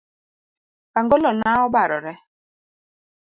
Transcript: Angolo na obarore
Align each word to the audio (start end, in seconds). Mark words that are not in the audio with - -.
Angolo 0.99 1.29
na 1.41 1.49
obarore 1.67 2.13